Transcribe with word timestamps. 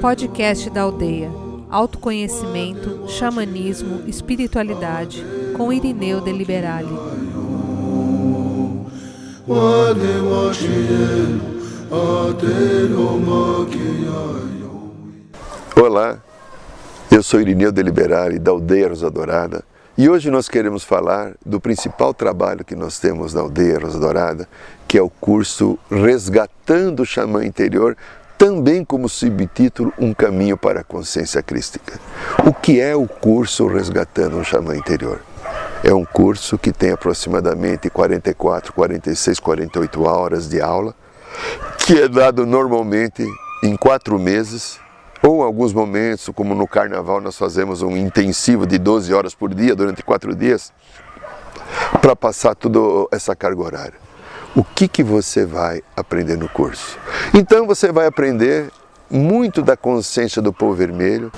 Podcast 0.00 0.68
da 0.68 0.82
Aldeia. 0.82 1.30
Autoconhecimento, 1.70 3.08
xamanismo, 3.08 4.02
espiritualidade, 4.06 5.24
com 5.56 5.72
Irineu 5.72 6.20
de 6.20 6.30
Liberale. 6.30 6.94
Olá, 15.74 16.18
eu 17.10 17.22
sou 17.22 17.40
Irineu 17.40 17.72
de 17.72 17.82
Liberale, 17.82 18.38
da 18.38 18.50
Aldeia 18.50 18.88
Rosa 18.88 19.10
Dourada, 19.10 19.64
e 19.96 20.08
hoje 20.08 20.30
nós 20.30 20.48
queremos 20.48 20.82
falar 20.82 21.34
do 21.46 21.60
principal 21.60 22.12
trabalho 22.12 22.64
que 22.64 22.74
nós 22.74 22.98
temos 22.98 23.32
na 23.32 23.42
Aldeia 23.42 23.78
Rosa 23.78 24.00
Dourada, 24.00 24.48
que 24.88 24.98
é 24.98 25.02
o 25.02 25.08
curso 25.08 25.78
Resgatando 25.88 27.02
o 27.02 27.06
Xamã 27.06 27.44
Interior, 27.44 27.96
também 28.36 28.84
como 28.84 29.08
subtítulo 29.08 29.92
Um 29.96 30.12
Caminho 30.12 30.56
para 30.56 30.80
a 30.80 30.84
Consciência 30.84 31.42
Crística. 31.42 32.00
O 32.44 32.52
que 32.52 32.80
é 32.80 32.96
o 32.96 33.06
curso 33.06 33.68
Resgatando 33.68 34.38
o 34.38 34.44
Xamã 34.44 34.76
Interior? 34.76 35.20
É 35.84 35.94
um 35.94 36.04
curso 36.04 36.58
que 36.58 36.72
tem 36.72 36.90
aproximadamente 36.90 37.88
44, 37.88 38.72
46, 38.72 39.38
48 39.38 40.02
horas 40.02 40.48
de 40.48 40.60
aula, 40.60 40.94
que 41.78 42.00
é 42.00 42.08
dado 42.08 42.44
normalmente 42.44 43.24
em 43.62 43.76
quatro 43.76 44.18
meses 44.18 44.80
ou 45.26 45.40
em 45.40 45.44
alguns 45.44 45.72
momentos, 45.72 46.28
como 46.34 46.54
no 46.54 46.68
carnaval, 46.68 47.18
nós 47.18 47.38
fazemos 47.38 47.80
um 47.80 47.96
intensivo 47.96 48.66
de 48.66 48.76
12 48.78 49.14
horas 49.14 49.34
por 49.34 49.54
dia 49.54 49.74
durante 49.74 50.02
quatro 50.02 50.34
dias 50.34 50.70
para 52.02 52.14
passar 52.14 52.54
toda 52.54 52.78
essa 53.10 53.34
carga 53.34 53.62
horária. 53.62 53.94
O 54.54 54.62
que, 54.62 54.86
que 54.86 55.02
você 55.02 55.46
vai 55.46 55.82
aprender 55.96 56.36
no 56.36 56.48
curso? 56.48 56.98
Então 57.32 57.66
você 57.66 57.90
vai 57.90 58.06
aprender 58.06 58.70
muito 59.10 59.62
da 59.62 59.76
consciência 59.78 60.42
do 60.42 60.52
povo 60.52 60.74
vermelho. 60.74 61.32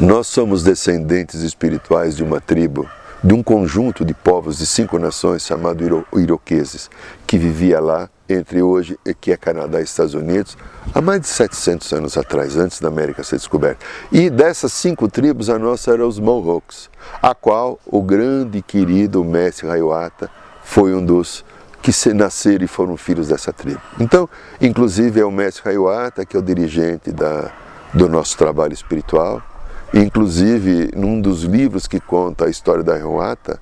Nós 0.00 0.26
somos 0.26 0.62
descendentes 0.62 1.42
espirituais 1.42 2.16
de 2.16 2.24
uma 2.24 2.40
tribo, 2.40 2.88
de 3.22 3.34
um 3.34 3.42
conjunto 3.42 4.02
de 4.02 4.14
povos 4.14 4.58
de 4.58 4.66
cinco 4.66 4.98
nações 4.98 5.44
chamado 5.44 5.84
Iro 5.84 6.06
Iroqueses, 6.16 6.90
que 7.26 7.36
vivia 7.36 7.80
lá 7.80 8.08
entre 8.28 8.62
hoje, 8.62 8.98
que 9.20 9.32
é 9.32 9.36
Canadá 9.36 9.80
e 9.80 9.84
Estados 9.84 10.14
Unidos, 10.14 10.56
há 10.94 11.00
mais 11.00 11.20
de 11.20 11.26
700 11.26 11.92
anos 11.92 12.16
atrás, 12.16 12.56
antes 12.56 12.80
da 12.80 12.88
América 12.88 13.22
ser 13.22 13.36
descoberta. 13.36 13.84
E 14.10 14.30
dessas 14.30 14.72
cinco 14.72 15.08
tribos, 15.08 15.50
a 15.50 15.58
nossa 15.58 15.92
era 15.92 16.06
os 16.06 16.18
Mohawks, 16.18 16.88
a 17.22 17.34
qual 17.34 17.78
o 17.86 18.02
grande 18.02 18.58
e 18.58 18.62
querido 18.62 19.22
mestre 19.24 19.68
Hayawata 19.68 20.30
foi 20.62 20.94
um 20.94 21.04
dos 21.04 21.44
que 21.82 21.92
se 21.92 22.14
nasceram 22.14 22.64
e 22.64 22.68
foram 22.68 22.96
filhos 22.96 23.28
dessa 23.28 23.52
tribo. 23.52 23.80
Então, 24.00 24.28
inclusive 24.58 25.20
é 25.20 25.24
o 25.24 25.30
mestre 25.30 25.68
Hayawata 25.68 26.24
que 26.24 26.34
é 26.34 26.40
o 26.40 26.42
dirigente 26.42 27.12
da, 27.12 27.52
do 27.92 28.08
nosso 28.08 28.38
trabalho 28.38 28.72
espiritual. 28.72 29.42
Inclusive, 29.92 30.90
num 30.96 31.20
dos 31.20 31.42
livros 31.42 31.86
que 31.86 32.00
conta 32.00 32.46
a 32.46 32.50
história 32.50 32.82
da 32.82 32.94
Hayawata, 32.94 33.60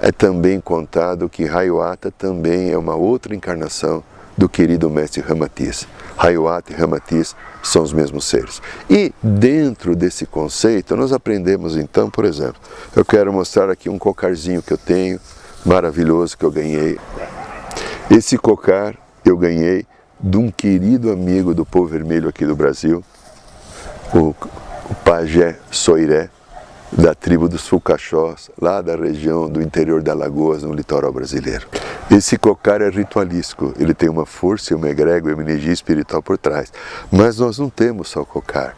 é 0.00 0.10
também 0.10 0.60
contado 0.60 1.28
que 1.28 1.46
Hayawata 1.46 2.10
também 2.10 2.70
é 2.70 2.78
uma 2.78 2.94
outra 2.94 3.34
encarnação 3.34 4.02
do 4.36 4.48
querido 4.48 4.88
mestre 4.88 5.20
Ramatiz. 5.20 5.86
Hayawata 6.16 6.72
e 6.72 6.76
Ramatiz 6.76 7.36
são 7.62 7.82
os 7.82 7.92
mesmos 7.92 8.24
seres. 8.24 8.62
E 8.88 9.12
dentro 9.22 9.94
desse 9.94 10.24
conceito, 10.24 10.96
nós 10.96 11.12
aprendemos 11.12 11.76
então, 11.76 12.10
por 12.10 12.24
exemplo, 12.24 12.60
eu 12.96 13.04
quero 13.04 13.32
mostrar 13.32 13.68
aqui 13.68 13.90
um 13.90 13.98
cocarzinho 13.98 14.62
que 14.62 14.72
eu 14.72 14.78
tenho, 14.78 15.20
maravilhoso, 15.64 16.36
que 16.38 16.44
eu 16.44 16.50
ganhei. 16.50 16.98
Esse 18.10 18.38
cocar 18.38 18.96
eu 19.24 19.36
ganhei 19.36 19.86
de 20.18 20.38
um 20.38 20.50
querido 20.50 21.10
amigo 21.10 21.54
do 21.54 21.66
povo 21.66 21.86
vermelho 21.86 22.28
aqui 22.28 22.46
do 22.46 22.56
Brasil, 22.56 23.04
o, 24.14 24.34
o 24.90 24.94
pajé 25.04 25.58
Soiré, 25.70 26.30
da 26.92 27.14
tribo 27.14 27.48
dos 27.48 27.68
Fulcachós, 27.68 28.50
lá 28.60 28.80
da 28.80 28.96
região 28.96 29.48
do 29.48 29.62
interior 29.62 30.02
da 30.02 30.12
Lagoas, 30.12 30.62
no 30.62 30.72
litoral 30.72 31.12
brasileiro. 31.12 31.66
Esse 32.10 32.36
cocar 32.36 32.80
é 32.80 32.88
ritualístico, 32.88 33.72
ele 33.78 33.94
tem 33.94 34.08
uma 34.08 34.26
força 34.26 34.74
uma 34.74 34.88
egrégora, 34.88 35.34
uma 35.34 35.42
energia 35.42 35.72
espiritual 35.72 36.22
por 36.22 36.36
trás. 36.36 36.72
Mas 37.10 37.38
nós 37.38 37.58
não 37.58 37.70
temos 37.70 38.08
só 38.08 38.24
cocar, 38.24 38.74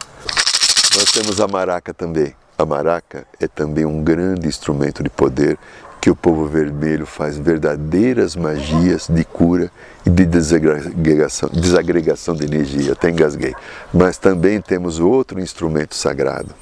nós 0.95 1.05
temos 1.11 1.41
a 1.41 1.47
maraca 1.47 1.93
também. 1.93 2.35
A 2.55 2.65
maraca 2.65 3.25
é 3.39 3.47
também 3.47 3.83
um 3.83 4.03
grande 4.03 4.47
instrumento 4.47 5.01
de 5.01 5.09
poder 5.09 5.57
que 5.99 6.09
o 6.09 6.15
povo 6.15 6.45
vermelho 6.45 7.05
faz 7.05 7.37
verdadeiras 7.37 8.35
magias 8.35 9.07
de 9.07 9.23
cura 9.23 9.71
e 10.05 10.09
de 10.09 10.25
desagregação, 10.25 11.49
desagregação 11.49 12.35
de 12.35 12.43
energia. 12.43 12.91
Até 12.91 13.09
engasguei. 13.09 13.55
Mas 13.93 14.17
também 14.17 14.61
temos 14.61 14.99
outro 14.99 15.39
instrumento 15.39 15.95
sagrado, 15.95 16.53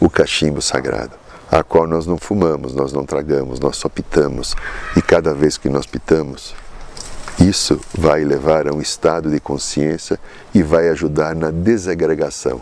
o 0.00 0.08
cachimbo 0.08 0.62
sagrado, 0.62 1.12
a 1.50 1.62
qual 1.62 1.86
nós 1.86 2.06
não 2.06 2.18
fumamos, 2.18 2.74
nós 2.74 2.92
não 2.92 3.04
tragamos, 3.04 3.58
nós 3.60 3.76
só 3.76 3.88
pitamos. 3.88 4.54
E 4.96 5.02
cada 5.02 5.34
vez 5.34 5.56
que 5.56 5.68
nós 5.68 5.86
pitamos, 5.86 6.54
isso 7.40 7.80
vai 7.96 8.24
levar 8.24 8.68
a 8.68 8.72
um 8.72 8.80
estado 8.80 9.30
de 9.30 9.40
consciência 9.40 10.18
e 10.54 10.62
vai 10.62 10.88
ajudar 10.88 11.34
na 11.34 11.50
desagregação. 11.50 12.60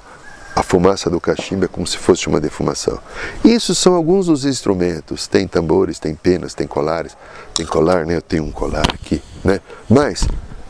A 0.55 0.63
fumaça 0.63 1.11
do 1.11 1.21
cachimbo 1.21 1.67
é 1.67 1.69
como 1.69 1.87
se 1.87 1.99
fosse 1.99 2.29
uma 2.29 2.41
defumação. 2.41 2.99
Isso 3.45 3.75
são 3.75 3.95
alguns 3.95 4.27
dos 4.27 4.47
instrumentos. 4.47 5.27
Tem 5.27 5.47
tambores, 5.47 5.99
tem 5.99 6.15
penas, 6.15 6.55
tem 6.55 6.67
colares. 6.67 7.15
Tem 7.55 7.67
colar, 7.67 8.07
né? 8.07 8.17
Eu 8.17 8.23
tenho 8.23 8.45
um 8.45 8.51
colar 8.51 8.87
aqui, 8.89 9.23
né? 9.45 9.61
Mas 9.87 10.27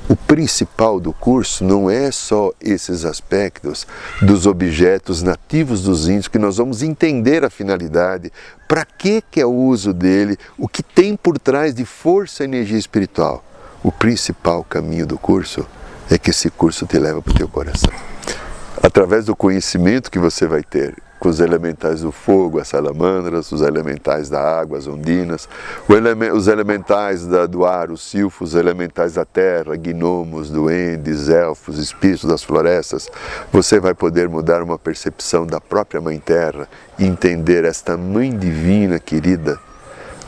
o 0.09 0.15
principal 0.15 1.01
do 1.01 1.13
curso 1.13 1.65
não 1.65 1.91
é 1.91 2.11
só 2.11 2.53
esses 2.61 3.05
aspectos 3.05 3.87
dos 4.23 4.47
objetos 4.47 5.23
nativos 5.23 5.83
dos 5.83 6.09
índios, 6.09 6.29
que 6.29 6.39
nós 6.39 6.59
vamos 6.59 6.83
entender 6.83 7.45
a 7.45 7.51
finalidade, 7.51 8.33
para 8.69 8.85
que, 8.85 9.23
que 9.31 9.41
é 9.41 9.47
o 9.47 9.53
uso 9.53 9.93
dele, 9.93 10.39
o 10.57 10.69
que 10.69 10.83
tem 10.83 11.17
por 11.17 11.39
trás 11.39 11.75
de 11.75 11.85
força 11.85 12.43
e 12.43 12.47
energia 12.47 12.79
espiritual. 12.79 13.45
O 13.83 13.91
principal 13.91 14.63
caminho 14.65 15.07
do 15.07 15.19
curso 15.19 15.67
é 16.11 16.17
que 16.17 16.31
esse 16.31 16.51
curso 16.51 16.87
te 16.87 16.99
leva 16.99 17.21
para 17.21 17.33
o 17.33 17.37
teu 17.37 17.49
coração. 17.49 17.93
Através 18.83 19.25
do 19.25 19.35
conhecimento 19.35 20.11
que 20.11 20.19
você 20.19 20.47
vai 20.47 20.63
ter 20.63 20.97
com 21.19 21.29
os 21.29 21.41
elementais 21.41 22.03
do 22.03 22.13
fogo, 22.13 22.59
as 22.59 22.69
salamandras, 22.69 23.51
os 23.53 23.63
elementais 23.63 24.29
da 24.29 24.41
água, 24.41 24.79
as 24.79 24.87
ondinas, 24.87 25.49
os 26.35 26.49
elementais 26.49 27.27
do 27.27 27.65
ar, 27.65 27.91
os 27.91 28.03
silfos, 28.03 28.51
os 28.51 28.55
elementais 28.55 29.15
da 29.15 29.25
terra, 29.25 29.77
gnomos, 29.77 30.51
duendes, 30.51 31.29
elfos, 31.29 31.79
espíritos 31.79 32.29
das 32.29 32.43
florestas, 32.43 33.09
você 33.53 33.81
vai 33.81 33.95
poder 33.95 34.29
mudar 34.29 34.63
uma 34.63 34.79
percepção 34.79 35.47
da 35.47 35.61
própria 35.61 36.01
Mãe 36.01 36.19
Terra 36.19 36.69
entender 36.99 37.65
esta 37.65 37.97
Mãe 37.97 38.37
Divina 38.37 38.99
querida, 38.99 39.59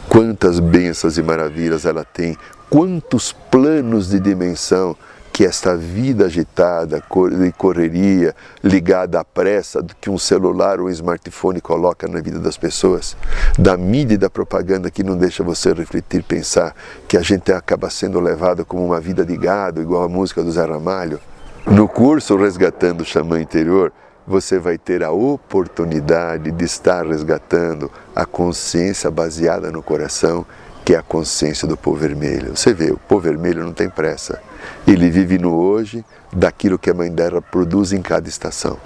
quantas 0.08 0.60
bênçãos 0.60 1.18
e 1.18 1.22
maravilhas 1.22 1.84
ela 1.84 2.04
tem, 2.04 2.36
quantos 2.68 3.32
planos 3.32 4.10
de 4.10 4.20
dimensão 4.20 4.96
que 5.38 5.44
esta 5.44 5.76
vida 5.76 6.24
agitada 6.24 7.00
e 7.46 7.52
correria 7.52 8.34
ligada 8.60 9.20
à 9.20 9.24
pressa 9.24 9.86
que 10.00 10.10
um 10.10 10.18
celular 10.18 10.80
ou 10.80 10.86
um 10.86 10.90
smartphone 10.90 11.60
coloca 11.60 12.08
na 12.08 12.20
vida 12.20 12.40
das 12.40 12.56
pessoas, 12.56 13.16
da 13.56 13.76
mídia 13.76 14.14
e 14.14 14.18
da 14.18 14.28
propaganda 14.28 14.90
que 14.90 15.04
não 15.04 15.16
deixa 15.16 15.44
você 15.44 15.72
refletir, 15.72 16.24
pensar 16.24 16.74
que 17.06 17.16
a 17.16 17.22
gente 17.22 17.52
acaba 17.52 17.88
sendo 17.88 18.18
levado 18.18 18.64
como 18.64 18.84
uma 18.84 19.00
vida 19.00 19.24
de 19.24 19.36
gado, 19.36 19.80
igual 19.80 20.02
a 20.02 20.08
música 20.08 20.42
do 20.42 20.50
Zé 20.50 20.64
Ramalho. 20.64 21.20
No 21.68 21.86
curso 21.86 22.36
Resgatando 22.36 23.02
o 23.02 23.04
Xamã 23.04 23.40
Interior, 23.40 23.92
você 24.26 24.58
vai 24.58 24.76
ter 24.76 25.04
a 25.04 25.12
oportunidade 25.12 26.50
de 26.50 26.64
estar 26.64 27.06
resgatando 27.06 27.88
a 28.12 28.26
consciência 28.26 29.08
baseada 29.08 29.70
no 29.70 29.84
coração, 29.84 30.44
que 30.84 30.96
é 30.96 30.98
a 30.98 31.02
consciência 31.02 31.68
do 31.68 31.76
povo 31.76 31.98
vermelho. 31.98 32.56
Você 32.56 32.74
vê, 32.74 32.90
o 32.90 32.98
povo 32.98 33.20
vermelho 33.20 33.62
não 33.62 33.72
tem 33.72 33.88
pressa 33.88 34.47
ele 34.86 35.10
vive 35.10 35.38
no 35.38 35.54
hoje 35.54 36.04
daquilo 36.32 36.78
que 36.78 36.90
a 36.90 36.94
mãe 36.94 37.10
dela 37.10 37.40
produz 37.40 37.92
em 37.92 38.02
cada 38.02 38.28
estação. 38.28 38.78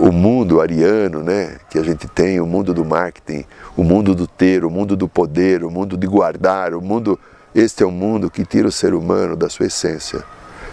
O 0.00 0.10
mundo 0.10 0.60
ariano, 0.60 1.22
né, 1.22 1.58
que 1.70 1.78
a 1.78 1.82
gente 1.82 2.08
tem, 2.08 2.40
o 2.40 2.46
mundo 2.46 2.74
do 2.74 2.84
marketing, 2.84 3.44
o 3.76 3.84
mundo 3.84 4.14
do 4.14 4.26
ter, 4.26 4.64
o 4.64 4.70
mundo 4.70 4.96
do 4.96 5.08
poder, 5.08 5.64
o 5.64 5.70
mundo 5.70 5.96
de 5.96 6.06
guardar, 6.06 6.74
o 6.74 6.80
mundo, 6.80 7.18
este 7.54 7.82
é 7.82 7.86
o 7.86 7.90
mundo 7.90 8.30
que 8.30 8.44
tira 8.44 8.68
o 8.68 8.72
ser 8.72 8.94
humano 8.94 9.36
da 9.36 9.48
sua 9.48 9.66
essência. 9.66 10.24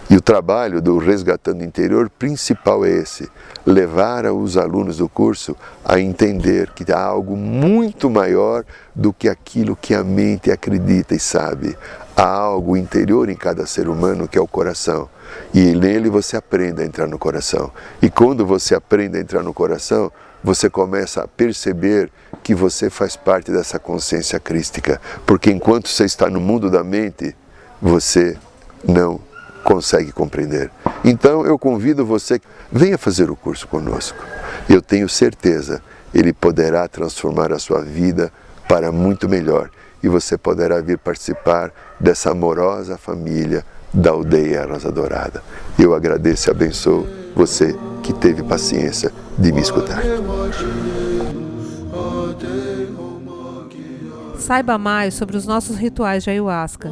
E 0.07 0.15
o 0.15 0.21
trabalho 0.21 0.83
do 0.83 0.99
Resgatando 0.99 1.63
Interior 1.63 2.09
principal 2.11 2.85
é 2.85 2.91
esse: 2.91 3.27
levar 3.65 4.25
os 4.25 4.55
alunos 4.55 4.97
do 4.97 5.09
curso 5.09 5.55
a 5.83 5.99
entender 5.99 6.69
que 6.71 6.91
há 6.91 6.99
algo 7.01 7.35
muito 7.35 8.07
maior 8.07 8.63
do 8.93 9.11
que 9.11 9.27
aquilo 9.27 9.75
que 9.75 9.95
a 9.95 10.03
mente 10.03 10.51
acredita 10.51 11.15
e 11.15 11.19
sabe. 11.19 11.75
Há 12.15 12.27
algo 12.27 12.77
interior 12.77 13.29
em 13.29 13.35
cada 13.35 13.65
ser 13.65 13.89
humano 13.89 14.27
que 14.27 14.37
é 14.37 14.41
o 14.41 14.47
coração. 14.47 15.09
E 15.53 15.73
nele 15.73 16.09
você 16.09 16.37
aprende 16.37 16.83
a 16.83 16.85
entrar 16.85 17.07
no 17.07 17.17
coração. 17.17 17.71
E 17.99 18.09
quando 18.09 18.45
você 18.45 18.75
aprende 18.75 19.17
a 19.17 19.21
entrar 19.21 19.41
no 19.41 19.53
coração, 19.53 20.11
você 20.43 20.69
começa 20.69 21.23
a 21.23 21.27
perceber 21.27 22.11
que 22.43 22.53
você 22.53 22.91
faz 22.91 23.15
parte 23.15 23.51
dessa 23.51 23.79
consciência 23.79 24.39
crística. 24.39 25.01
Porque 25.25 25.49
enquanto 25.51 25.89
você 25.89 26.05
está 26.05 26.29
no 26.29 26.39
mundo 26.39 26.69
da 26.69 26.83
mente, 26.83 27.35
você 27.81 28.37
não 28.87 29.19
consegue 29.65 30.11
compreender. 30.11 30.69
Então 31.03 31.43
eu 31.43 31.57
convido 31.57 32.05
você, 32.05 32.39
venha 32.71 32.97
fazer 32.97 33.31
o 33.31 33.35
curso 33.35 33.67
conosco. 33.67 34.17
Eu 34.69 34.79
tenho 34.81 35.09
certeza, 35.09 35.81
ele 36.13 36.31
poderá 36.31 36.87
transformar 36.87 37.51
a 37.51 37.59
sua 37.59 37.81
vida 37.81 38.31
para 38.69 38.91
muito 38.91 39.27
melhor 39.27 39.69
e 40.03 40.07
você 40.07 40.37
poderá 40.37 40.79
vir 40.81 40.99
participar 40.99 41.71
dessa 41.99 42.31
amorosa 42.31 42.95
família 42.95 43.65
da 43.91 44.11
aldeia 44.11 44.65
Rosa 44.65 44.91
Dourada. 44.91 45.41
Eu 45.79 45.95
agradeço 45.95 46.49
e 46.49 46.51
abençoo 46.51 47.07
você 47.35 47.75
que 48.03 48.13
teve 48.13 48.43
paciência 48.43 49.11
de 49.37 49.51
me 49.51 49.61
escutar. 49.61 50.01
Saiba 54.37 54.77
mais 54.77 55.15
sobre 55.15 55.35
os 55.35 55.47
nossos 55.47 55.75
rituais 55.75 56.23
de 56.23 56.29
ayahuasca, 56.29 56.91